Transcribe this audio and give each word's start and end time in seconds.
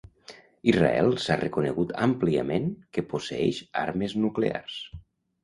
Israel 0.71 1.11
s'ha 1.25 1.37
reconegut 1.41 1.93
àmpliament 2.07 2.65
que 2.97 3.05
posseeix 3.13 3.61
armes 3.85 4.19
nuclears. 4.27 4.81